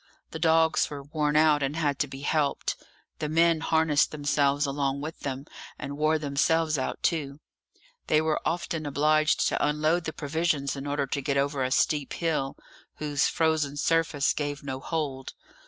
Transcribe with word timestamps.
The 0.31 0.39
dogs 0.39 0.89
were 0.89 1.03
worn 1.03 1.35
out, 1.35 1.61
and 1.61 1.75
had 1.75 1.99
to 1.99 2.07
be 2.07 2.21
helped; 2.21 2.75
the 3.19 3.29
men 3.29 3.59
harnessed 3.59 4.09
themselves 4.09 4.65
along 4.65 5.01
with 5.01 5.19
them, 5.19 5.45
and 5.77 5.95
wore 5.95 6.17
themselves 6.17 6.75
out 6.75 7.03
too. 7.03 7.39
They 8.07 8.19
were 8.19 8.41
often 8.43 8.87
obliged 8.87 9.47
to 9.49 9.63
unload 9.63 10.05
the 10.05 10.11
provisions 10.13 10.75
in 10.75 10.87
order 10.87 11.05
to 11.05 11.21
get 11.21 11.37
over 11.37 11.61
a 11.63 11.69
steep 11.69 12.13
hill, 12.13 12.57
whose 12.95 13.27
frozen 13.27 13.77
surface 13.77 14.33
gave 14.33 14.63
no 14.63 14.79
hold. 14.79 15.35